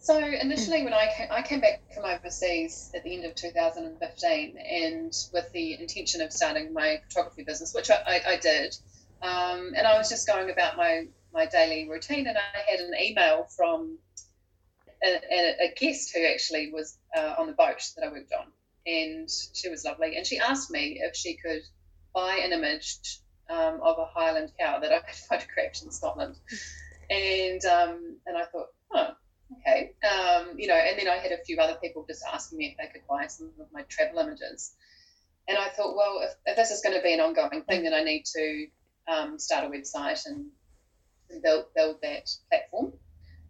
So 0.06 0.20
initially, 0.20 0.84
when 0.84 0.94
I 0.94 1.10
came, 1.18 1.28
I 1.32 1.42
came 1.42 1.62
back 1.62 1.82
from 1.92 2.06
overseas 2.06 2.92
at 2.94 3.04
the 3.04 3.16
end 3.16 3.26
of 3.26 3.34
2015, 3.34 4.56
and 4.56 5.12
with 5.34 5.52
the 5.52 5.82
intention 5.82 6.22
of 6.22 6.32
starting 6.32 6.74
my 6.74 7.02
photography 7.10 7.44
business, 7.44 7.74
which 7.74 7.90
I, 7.90 7.96
I, 8.06 8.34
I 8.34 8.38
did, 8.38 8.78
um, 9.26 9.74
and 9.76 9.88
I 9.88 9.98
was 9.98 10.10
just 10.10 10.28
going 10.28 10.50
about 10.52 10.78
my, 10.78 11.08
my 11.34 11.46
daily 11.48 11.90
routine, 11.90 12.28
and 12.28 12.38
I 12.38 12.72
had 12.72 12.80
an 12.80 12.94
email 13.02 13.48
from 13.56 13.98
a, 15.04 15.66
a, 15.66 15.74
guest 15.76 16.12
who 16.16 16.26
actually 16.26 16.72
was 16.72 16.98
uh, 17.16 17.36
on 17.38 17.48
the 17.48 17.54
boat 17.54 17.82
that 17.96 18.06
I 18.06 18.12
worked 18.12 18.34
on. 18.34 18.48
And 18.86 19.30
she 19.54 19.70
was 19.70 19.84
lovely. 19.84 20.16
And 20.16 20.26
she 20.26 20.38
asked 20.40 20.70
me 20.70 21.00
if 21.02 21.16
she 21.16 21.38
could 21.38 21.62
buy 22.14 22.42
an 22.44 22.54
image 22.54 23.20
um, 23.50 23.80
of 23.82 23.98
a 23.98 24.06
Highland 24.06 24.52
cow 24.60 24.80
that 24.80 24.92
I 24.92 25.02
had 25.06 25.16
photographed 25.30 25.84
in 25.84 25.92
Scotland. 25.92 26.36
And 27.10 27.64
um, 27.66 28.18
and 28.26 28.38
I 28.38 28.46
thought, 28.46 28.68
oh, 28.94 29.12
okay. 29.60 29.92
Um, 30.04 30.58
you 30.58 30.68
know, 30.68 30.76
and 30.76 31.00
then 31.00 31.08
I 31.08 31.18
had 31.18 31.32
a 31.32 31.44
few 31.44 31.58
other 31.60 31.78
people 31.82 32.06
just 32.08 32.24
asking 32.32 32.58
me 32.58 32.66
if 32.68 32.78
they 32.78 32.92
could 32.92 33.08
buy 33.08 33.28
some 33.28 33.52
of 33.60 33.68
my 33.72 33.84
travel 33.84 34.20
images. 34.20 34.74
And 35.48 35.58
I 35.58 35.70
thought, 35.70 35.96
well, 35.96 36.22
if, 36.24 36.32
if 36.46 36.56
this 36.56 36.72
is 36.72 36.82
going 36.82 36.96
to 36.96 37.04
be 37.04 37.14
an 37.14 37.20
ongoing 37.20 37.64
thing, 37.64 37.84
then 37.84 37.94
I 37.94 38.04
need 38.04 38.26
to 38.36 38.68
um, 39.08 39.40
start 39.40 39.66
a 39.66 39.70
website 39.70 40.26
and 40.26 40.48
and 41.30 41.42
build 41.42 41.66
build 41.76 41.98
that 42.02 42.30
platform. 42.50 42.94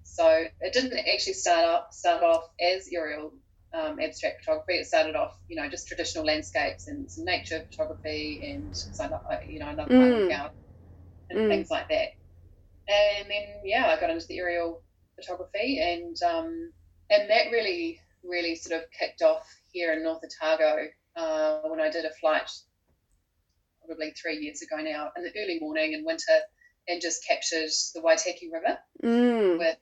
So 0.04 0.46
it 0.62 0.74
didn't 0.74 0.98
actually 0.98 1.34
start 1.34 1.66
off 1.66 1.94
start 1.94 2.24
off 2.24 2.50
as 2.60 2.88
aerial 2.92 3.34
um, 3.74 4.00
abstract 4.00 4.44
photography. 4.44 4.76
It 4.76 4.88
started 4.88 5.16
off, 5.16 5.38
you 5.50 5.56
know, 5.56 5.68
just 5.70 5.88
traditional 5.88 6.26
landscapes 6.26 6.88
and 6.88 7.10
some 7.12 7.26
nature 7.26 7.66
photography 7.70 8.42
and 8.44 8.76
you 9.48 9.60
know 9.60 9.70
another 9.70 9.94
mm. 9.94 10.52
and 11.30 11.40
mm. 11.40 11.48
things 11.50 11.70
like 11.70 11.90
that. 11.90 12.14
And 12.88 13.30
then 13.30 13.62
yeah, 13.64 13.88
I 13.88 14.00
got 14.00 14.10
into 14.10 14.28
the 14.28 14.38
aerial 14.38 14.82
photography 15.16 15.80
and 15.82 16.16
um, 16.24 16.72
and 17.10 17.30
that 17.30 17.52
really 17.52 18.00
really 18.24 18.56
sort 18.56 18.82
of 18.82 18.90
kicked 18.92 19.22
off 19.22 19.48
here 19.72 19.94
in 19.94 20.04
North 20.04 20.24
Otago 20.24 20.88
uh, 21.16 21.62
when 21.70 21.80
I 21.80 21.90
did 21.90 22.06
a 22.06 22.12
flight 22.12 22.50
probably 23.86 24.12
three 24.12 24.38
years 24.38 24.62
ago 24.62 24.78
now 24.78 25.12
in 25.16 25.24
the 25.24 25.32
early 25.42 25.60
morning 25.60 25.94
in 25.94 26.06
winter 26.06 26.40
and 26.88 27.02
just 27.02 27.26
captured 27.28 27.70
the 27.94 28.02
Waitaki 28.02 28.50
River 28.52 28.78
mm. 29.04 29.58
with 29.58 29.78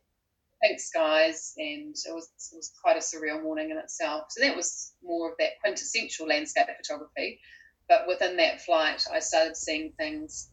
pink 0.64 0.80
skies 0.80 1.54
and 1.58 1.96
it 1.96 2.14
was, 2.14 2.30
it 2.54 2.56
was 2.56 2.72
quite 2.82 2.96
a 2.96 3.00
surreal 3.00 3.44
morning 3.44 3.72
in 3.72 3.78
itself. 3.78 4.26
So 4.30 4.46
that 4.46 4.56
was 4.56 4.94
more 5.04 5.32
of 5.32 5.38
that 5.40 5.60
quintessential 5.62 6.28
landscape 6.28 6.68
photography. 6.78 7.40
But 7.90 8.08
within 8.08 8.38
that 8.38 8.62
flight, 8.62 9.06
I 9.12 9.20
started 9.20 9.58
seeing 9.58 9.92
things 9.98 10.50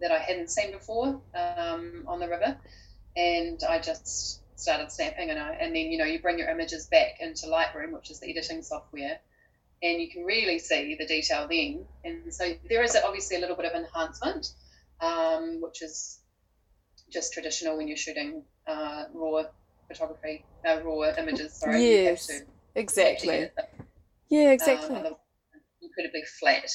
that 0.00 0.10
I 0.10 0.18
hadn't 0.18 0.50
seen 0.50 0.72
before 0.72 1.20
um, 1.34 2.04
on 2.06 2.18
the 2.18 2.28
river, 2.28 2.56
and 3.16 3.60
I 3.68 3.78
just 3.78 4.40
started 4.58 4.90
snapping. 4.90 5.30
And 5.30 5.38
I, 5.38 5.52
and 5.60 5.74
then 5.74 5.86
you 5.86 5.98
know 5.98 6.04
you 6.04 6.20
bring 6.20 6.38
your 6.38 6.48
images 6.48 6.86
back 6.86 7.20
into 7.20 7.46
Lightroom, 7.46 7.92
which 7.92 8.10
is 8.10 8.20
the 8.20 8.30
editing 8.30 8.62
software, 8.62 9.20
and 9.82 10.00
you 10.00 10.08
can 10.10 10.24
really 10.24 10.58
see 10.58 10.96
the 10.98 11.06
detail 11.06 11.46
then. 11.50 11.84
And 12.04 12.32
so 12.32 12.52
there 12.68 12.82
is 12.82 12.96
obviously 12.96 13.36
a 13.36 13.40
little 13.40 13.56
bit 13.56 13.66
of 13.66 13.72
enhancement, 13.72 14.46
um, 15.00 15.60
which 15.60 15.82
is 15.82 16.20
just 17.10 17.32
traditional 17.32 17.76
when 17.76 17.88
you're 17.88 17.96
shooting 17.96 18.44
uh, 18.66 19.04
raw 19.12 19.42
photography, 19.88 20.44
uh, 20.66 20.80
raw 20.82 21.12
images. 21.18 21.54
Sorry, 21.54 21.82
yes, 21.82 22.30
exactly. 22.74 23.48
Yeah, 24.28 24.52
exactly. 24.52 24.96
Um, 24.96 25.16
incredibly 25.82 26.22
flat. 26.40 26.70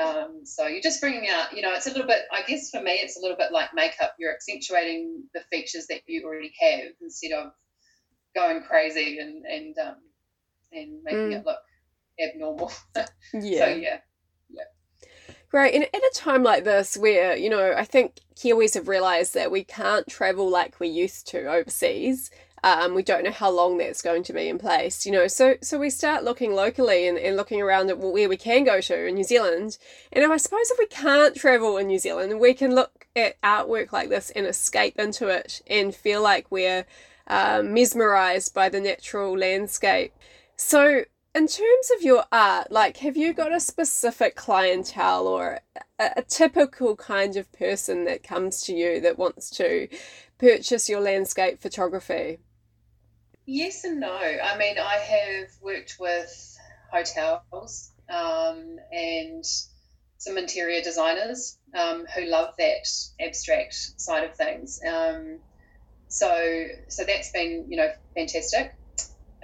Um, 0.00 0.42
so 0.44 0.66
you're 0.66 0.82
just 0.82 1.00
bringing 1.00 1.28
out, 1.28 1.56
you 1.56 1.62
know, 1.62 1.72
it's 1.72 1.86
a 1.86 1.90
little 1.90 2.06
bit, 2.06 2.20
I 2.30 2.42
guess 2.42 2.70
for 2.70 2.82
me, 2.82 2.92
it's 2.92 3.16
a 3.16 3.20
little 3.20 3.36
bit 3.36 3.50
like 3.50 3.70
makeup. 3.74 4.14
You're 4.18 4.34
accentuating 4.34 5.24
the 5.34 5.40
features 5.50 5.86
that 5.88 6.02
you 6.06 6.24
already 6.26 6.52
have 6.60 6.92
instead 7.00 7.32
of 7.32 7.52
going 8.34 8.62
crazy 8.62 9.18
and 9.18 9.44
and 9.46 9.78
um, 9.78 9.96
and 10.70 11.02
making 11.02 11.30
mm. 11.30 11.40
it 11.40 11.46
look 11.46 11.58
abnormal. 12.22 12.72
yeah. 12.94 13.06
So 13.32 13.40
yeah, 13.40 13.98
yeah. 14.50 14.62
Right, 15.52 15.74
and 15.74 15.84
at 15.84 15.94
a 15.94 16.10
time 16.14 16.42
like 16.42 16.64
this, 16.64 16.96
where 16.96 17.36
you 17.36 17.48
know, 17.48 17.72
I 17.76 17.84
think 17.84 18.20
Kiwis 18.34 18.74
have 18.74 18.88
realised 18.88 19.34
that 19.34 19.50
we 19.50 19.64
can't 19.64 20.06
travel 20.08 20.50
like 20.50 20.80
we 20.80 20.88
used 20.88 21.26
to 21.28 21.46
overseas. 21.46 22.30
Um, 22.64 22.94
we 22.94 23.02
don't 23.02 23.22
know 23.22 23.30
how 23.30 23.50
long 23.50 23.78
that's 23.78 24.02
going 24.02 24.24
to 24.24 24.32
be 24.32 24.48
in 24.48 24.58
place, 24.58 25.06
you 25.06 25.12
know. 25.12 25.28
So, 25.28 25.54
so 25.62 25.78
we 25.78 25.88
start 25.88 26.24
looking 26.24 26.52
locally 26.52 27.06
and, 27.06 27.16
and 27.16 27.36
looking 27.36 27.62
around 27.62 27.90
at 27.90 27.98
where 27.98 28.28
we 28.28 28.36
can 28.36 28.64
go 28.64 28.80
to 28.80 29.06
in 29.06 29.14
New 29.14 29.22
Zealand. 29.22 29.78
And 30.12 30.24
I 30.30 30.36
suppose 30.36 30.70
if 30.70 30.78
we 30.78 30.86
can't 30.86 31.36
travel 31.36 31.76
in 31.76 31.86
New 31.86 31.98
Zealand, 31.98 32.40
we 32.40 32.54
can 32.54 32.74
look 32.74 33.06
at 33.14 33.40
artwork 33.40 33.92
like 33.92 34.08
this 34.08 34.30
and 34.30 34.46
escape 34.46 34.98
into 34.98 35.28
it 35.28 35.62
and 35.68 35.94
feel 35.94 36.22
like 36.22 36.50
we're 36.50 36.86
uh, 37.28 37.62
mesmerized 37.64 38.52
by 38.52 38.68
the 38.68 38.80
natural 38.80 39.38
landscape. 39.38 40.12
So, 40.56 41.04
in 41.36 41.46
terms 41.46 41.90
of 41.94 42.02
your 42.02 42.24
art, 42.32 42.72
like, 42.72 42.96
have 42.98 43.14
you 43.14 43.34
got 43.34 43.52
a 43.52 43.60
specific 43.60 44.36
clientele 44.36 45.26
or 45.26 45.60
a, 45.98 46.10
a, 46.16 46.22
typical 46.22 46.96
kind 46.96 47.36
of 47.36 47.52
person 47.52 48.06
that 48.06 48.22
comes 48.22 48.62
to 48.62 48.72
you 48.72 49.00
that 49.02 49.18
wants 49.18 49.50
to 49.50 49.86
purchase 50.38 50.88
your 50.88 51.00
landscape 51.00 51.60
photography? 51.60 52.38
Yes 53.44 53.84
and 53.84 54.00
no. 54.00 54.16
I 54.16 54.56
mean, 54.56 54.78
I 54.78 54.94
have 54.94 55.48
worked 55.60 55.96
with 56.00 56.58
hotels 56.90 57.92
um, 58.08 58.78
and 58.90 59.44
some 60.16 60.38
interior 60.38 60.80
designers 60.80 61.58
um, 61.74 62.06
who 62.14 62.24
love 62.24 62.54
that 62.58 62.88
abstract 63.20 63.74
side 63.74 64.24
of 64.24 64.36
things. 64.36 64.80
Um, 64.88 65.40
so, 66.08 66.66
so 66.88 67.04
that's 67.04 67.30
been 67.30 67.66
you 67.68 67.76
know 67.76 67.88
fantastic. 68.14 68.74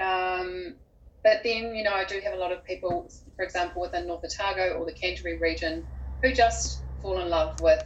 Um, 0.01 0.77
but 1.25 1.43
then, 1.45 1.75
you 1.75 1.85
know, 1.85 1.93
I 1.93 2.05
do 2.05 2.21
have 2.25 2.35
a 2.35 2.38
lot 2.38 2.52
of 2.52 2.64
people, 2.64 3.11
for 3.37 3.45
example, 3.45 3.83
within 3.83 4.07
North 4.07 4.25
Otago 4.25 4.75
or 4.75 4.87
the 4.87 4.93
Canterbury 4.93 5.38
region, 5.41 5.87
who 6.23 6.33
just 6.33 6.85
fall 7.00 7.21
in 7.21 7.29
love 7.29 7.61
with 7.61 7.83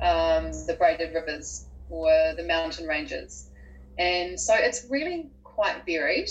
um, 0.00 0.52
the 0.66 0.76
braided 0.78 1.14
rivers 1.14 1.66
or 1.88 2.34
the 2.36 2.44
mountain 2.44 2.86
ranges. 2.86 3.48
And 3.98 4.38
so 4.38 4.54
it's 4.54 4.86
really 4.90 5.30
quite 5.42 5.84
varied. 5.86 6.28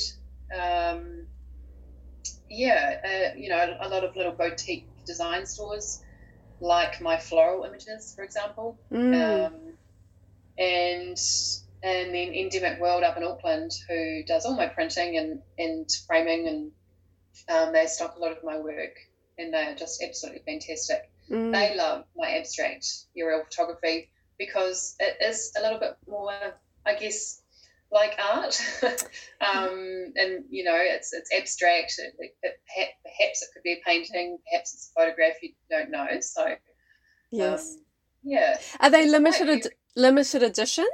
Um, 0.53 1.27
yeah, 2.49 2.95
uh, 3.03 3.37
you 3.37 3.49
know, 3.49 3.75
a 3.81 3.89
lot 3.89 4.03
of 4.03 4.15
little 4.15 4.31
boutique 4.31 4.89
design 5.05 5.45
stores 5.45 6.01
like 6.59 7.01
my 7.01 7.17
floral 7.17 7.63
images, 7.65 8.13
for 8.15 8.23
example. 8.23 8.79
Mm. 8.91 9.47
Um, 9.47 9.53
and 10.57 11.17
and 11.87 12.13
then 12.13 12.33
Endemic 12.33 12.79
World 12.79 13.03
up 13.03 13.17
in 13.17 13.23
Auckland, 13.23 13.71
who 13.87 14.23
does 14.23 14.45
all 14.45 14.55
my 14.55 14.67
printing 14.67 15.17
and, 15.17 15.41
and 15.57 15.89
framing, 16.05 16.47
and 16.47 16.71
um, 17.49 17.73
they 17.73 17.87
stock 17.87 18.15
a 18.15 18.19
lot 18.19 18.31
of 18.31 18.43
my 18.43 18.59
work, 18.59 18.95
and 19.37 19.53
they 19.53 19.65
are 19.65 19.75
just 19.75 20.03
absolutely 20.03 20.41
fantastic. 20.45 21.09
Mm. 21.29 21.51
They 21.51 21.75
love 21.75 22.05
my 22.15 22.37
abstract 22.37 22.85
aerial 23.15 23.43
photography 23.43 24.09
because 24.37 24.95
it 24.99 25.17
is 25.21 25.53
a 25.57 25.61
little 25.61 25.79
bit 25.79 25.97
more, 26.07 26.33
I 26.85 26.95
guess, 26.95 27.41
like 27.91 28.17
art. 28.19 28.61
um, 29.41 30.13
and 30.15 30.45
you 30.49 30.63
know, 30.63 30.77
it's 30.77 31.13
it's 31.13 31.33
abstract. 31.33 31.95
It, 31.99 32.35
it, 32.41 32.59
perhaps 32.73 33.41
it 33.41 33.49
could 33.53 33.63
be 33.63 33.73
a 33.73 33.81
painting, 33.85 34.39
perhaps 34.49 34.73
it's 34.73 34.91
a 34.91 34.99
photograph. 34.99 35.35
You 35.41 35.51
don't 35.69 35.91
know. 35.91 36.07
So, 36.21 36.55
yes, 37.31 37.73
um, 37.73 37.81
yeah. 38.23 38.57
Are 38.79 38.89
they 38.89 39.07
limited 39.07 39.49
ed- 39.49 39.71
limited 39.95 40.43
edition? 40.43 40.87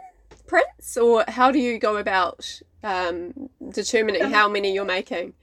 Prints, 0.47 0.97
or 0.97 1.25
how 1.27 1.51
do 1.51 1.59
you 1.59 1.79
go 1.79 1.97
about 1.97 2.61
um, 2.83 3.49
determining 3.71 4.23
how 4.23 4.49
many 4.49 4.73
you're 4.73 4.85
making? 4.85 5.33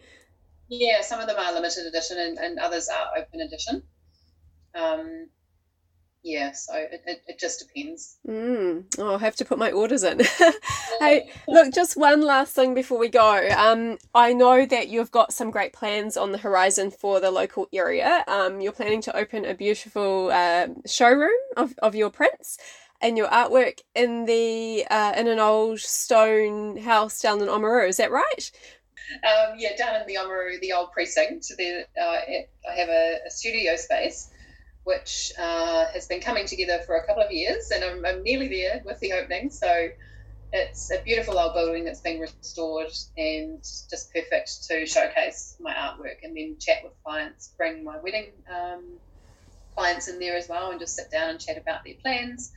Yeah, 0.69 1.03
some 1.03 1.21
of 1.21 1.27
them 1.27 1.37
are 1.37 1.53
limited 1.53 1.87
edition 1.87 2.19
and, 2.19 2.39
and 2.39 2.59
others 2.59 2.89
are 2.89 3.19
open 3.19 3.41
edition. 3.41 3.83
Um, 4.75 5.29
yeah, 6.23 6.53
so 6.53 6.75
it, 6.75 7.03
it, 7.07 7.23
it, 7.27 7.39
just 7.39 7.67
depends. 7.67 8.19
Mm. 8.29 8.85
Oh, 8.99 9.13
I'll 9.13 9.19
have 9.19 9.37
to 9.37 9.45
put 9.45 9.59
my 9.59 9.73
orders 9.73 10.03
in. 10.03 10.21
hey, 11.01 11.31
look, 11.49 11.73
just 11.73 11.97
one 11.97 12.21
last 12.21 12.55
thing 12.55 12.75
before 12.75 12.99
we 12.99 13.09
go. 13.09 13.49
Um, 13.57 13.97
I 14.15 14.35
know 14.35 14.67
that 14.67 14.89
you've 14.89 15.11
got 15.11 15.33
some 15.33 15.51
great 15.51 15.73
plans 15.73 16.19
on 16.19 16.33
the 16.33 16.39
horizon 16.39 16.91
for 16.91 17.21
the 17.21 17.31
local 17.31 17.69
area. 17.73 18.23
Um, 18.29 18.61
you're 18.61 18.73
planning 18.73 19.01
to 19.03 19.17
open 19.17 19.47
a 19.47 19.55
beautiful 19.55 20.31
uh, 20.31 20.69
showroom 20.87 21.41
of, 21.57 21.75
of 21.79 21.95
your 21.95 22.11
prints 22.11 22.59
and 23.01 23.17
your 23.17 23.29
artwork 23.29 23.81
in 23.95 24.27
the 24.27 24.87
uh, 24.91 25.15
in 25.17 25.27
an 25.27 25.39
old 25.39 25.81
stone 25.81 26.77
house 26.77 27.21
down 27.21 27.41
in 27.41 27.49
Oamaru. 27.49 27.89
Is 27.89 27.97
that 27.97 28.11
right? 28.11 28.51
Um, 29.25 29.57
yeah, 29.59 29.77
down 29.77 30.01
in 30.01 30.07
the 30.07 30.17
Oamaru, 30.17 30.61
the 30.61 30.73
old 30.73 30.93
precinct. 30.93 31.51
There, 31.57 31.85
uh, 32.01 32.05
I 32.05 32.47
have 32.77 32.89
a, 32.89 33.19
a, 33.27 33.31
studio 33.31 33.77
space 33.77 34.31
which 34.85 35.33
uh, 35.39 35.87
has 35.93 36.07
been 36.07 36.21
coming 36.21 36.47
together 36.47 36.81
for 36.87 36.97
a 36.97 37.07
couple 37.07 37.23
of 37.23 37.31
years, 37.31 37.71
and 37.71 37.85
I'm, 37.85 38.05
I'm, 38.05 38.23
nearly 38.23 38.49
there 38.49 38.81
with 38.85 38.99
the 39.01 39.13
opening. 39.13 39.51
So 39.51 39.89
it's 40.53 40.91
a 40.91 41.03
beautiful 41.03 41.39
old 41.39 41.55
building 41.55 41.85
that's 41.85 42.01
been 42.01 42.19
restored 42.19 42.91
and 43.17 43.63
just 43.63 44.13
perfect 44.13 44.65
to 44.69 44.87
showcase 44.87 45.57
my 45.61 45.73
artwork 45.73 46.23
and 46.23 46.37
then 46.37 46.57
chat 46.59 46.79
with 46.83 46.93
clients, 47.05 47.53
bring 47.57 47.85
my 47.85 47.99
wedding 47.99 48.29
um, 48.53 48.85
clients 49.77 50.09
in 50.09 50.19
there 50.19 50.37
as 50.37 50.49
well, 50.49 50.71
and 50.71 50.81
just 50.81 50.97
sit 50.97 51.11
down 51.11 51.31
and 51.31 51.41
chat 51.41 51.59
about 51.59 51.85
their 51.85 51.95
plans 52.03 52.53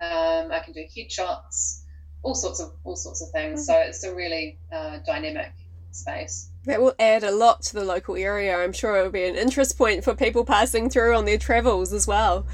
um, 0.00 0.52
I 0.52 0.60
can 0.64 0.72
do 0.72 0.84
headshots, 0.96 1.82
all 2.22 2.34
sorts 2.34 2.60
of 2.60 2.72
all 2.84 2.96
sorts 2.96 3.22
of 3.22 3.30
things. 3.30 3.68
Mm-hmm. 3.68 3.72
So 3.72 3.88
it's 3.88 4.04
a 4.04 4.14
really 4.14 4.58
uh, 4.72 4.98
dynamic 5.06 5.52
space. 5.90 6.50
That 6.64 6.80
will 6.80 6.94
add 6.98 7.24
a 7.24 7.30
lot 7.30 7.62
to 7.62 7.74
the 7.74 7.84
local 7.84 8.16
area. 8.16 8.56
I'm 8.56 8.72
sure 8.72 8.98
it 8.98 9.02
will 9.02 9.10
be 9.10 9.24
an 9.24 9.36
interest 9.36 9.78
point 9.78 10.04
for 10.04 10.14
people 10.14 10.44
passing 10.44 10.90
through 10.90 11.14
on 11.14 11.24
their 11.24 11.38
travels 11.38 11.92
as 11.92 12.06
well. 12.06 12.46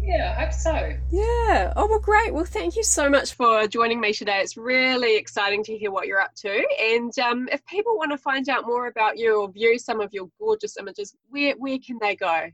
Yeah, 0.00 0.34
I 0.36 0.44
hope 0.44 0.52
so. 0.52 0.96
Yeah. 1.10 1.72
Oh, 1.76 1.86
well, 1.86 1.98
great. 1.98 2.32
Well, 2.32 2.44
thank 2.44 2.76
you 2.76 2.82
so 2.82 3.10
much 3.10 3.34
for 3.34 3.66
joining 3.66 4.00
me 4.00 4.12
today. 4.12 4.40
It's 4.40 4.56
really 4.56 5.16
exciting 5.16 5.62
to 5.64 5.76
hear 5.76 5.90
what 5.90 6.06
you're 6.06 6.20
up 6.20 6.34
to. 6.36 6.66
And 6.80 7.16
um, 7.18 7.48
if 7.52 7.64
people 7.66 7.96
want 7.96 8.12
to 8.12 8.18
find 8.18 8.48
out 8.48 8.64
more 8.66 8.86
about 8.86 9.18
you 9.18 9.40
or 9.40 9.50
view 9.50 9.78
some 9.78 10.00
of 10.00 10.12
your 10.12 10.30
gorgeous 10.38 10.76
images, 10.78 11.14
where, 11.28 11.54
where 11.58 11.78
can 11.78 11.98
they 12.00 12.16
go? 12.16 12.48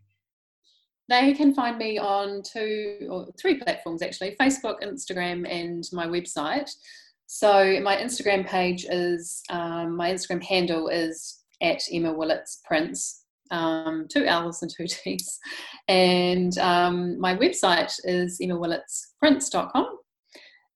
They 1.09 1.35
can 1.35 1.55
find 1.55 1.77
me 1.77 1.99
on 1.99 2.43
two 2.43 3.09
or 3.11 3.27
three 3.39 3.59
platforms 3.59 4.03
actually 4.03 4.37
Facebook, 4.41 4.83
Instagram, 4.83 5.47
and 5.51 5.85
my 5.93 6.07
website. 6.07 6.71
So 7.27 7.81
my 7.83 7.97
Instagram 7.97 8.47
page 8.47 8.87
is 8.89 9.43
um, 9.51 9.97
my 9.97 10.13
Instagram 10.13 10.43
handle 10.43 10.89
is 10.89 11.41
at 11.63 11.83
Emma 11.93 12.13
Willetts 12.13 12.61
Prints. 12.65 13.25
um, 13.51 14.07
two 14.11 14.25
L's 14.25 14.63
and 14.63 14.71
two 14.75 14.87
T's. 14.87 15.39
And 15.89 16.57
um, 16.59 17.19
my 17.21 17.37
website 17.37 17.95
is 18.05 18.39
emmawillettsprints.com. 18.43 19.99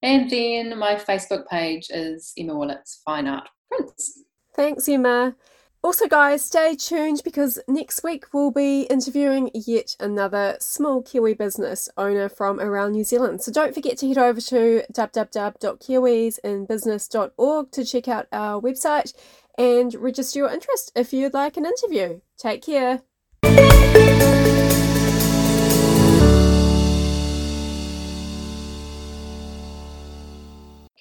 And 0.02 0.30
then 0.30 0.78
my 0.78 0.94
Facebook 0.94 1.46
page 1.48 1.86
is 1.90 2.32
Emma 2.38 2.54
Willetts 2.54 3.00
Fine 3.04 3.26
Art 3.26 3.48
Prints. 3.68 4.22
Thanks, 4.54 4.88
Emma. 4.88 5.34
Also, 5.80 6.08
guys, 6.08 6.44
stay 6.44 6.74
tuned 6.74 7.20
because 7.22 7.60
next 7.68 8.02
week 8.02 8.24
we'll 8.32 8.50
be 8.50 8.82
interviewing 8.82 9.48
yet 9.54 9.94
another 10.00 10.56
small 10.58 11.02
Kiwi 11.02 11.34
business 11.34 11.88
owner 11.96 12.28
from 12.28 12.58
around 12.58 12.90
New 12.92 13.04
Zealand. 13.04 13.42
So 13.42 13.52
don't 13.52 13.74
forget 13.74 13.96
to 13.98 14.08
head 14.08 14.18
over 14.18 14.40
to 14.40 14.82
www.kiwisinbusiness.org 14.92 17.70
to 17.70 17.84
check 17.84 18.08
out 18.08 18.26
our 18.32 18.60
website 18.60 19.14
and 19.56 19.94
register 19.94 20.40
your 20.40 20.50
interest 20.50 20.90
if 20.96 21.12
you'd 21.12 21.34
like 21.34 21.56
an 21.56 21.64
interview. 21.64 22.22
Take 22.36 22.62
care. 22.62 23.02